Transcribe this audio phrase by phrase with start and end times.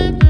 [0.00, 0.29] Bye.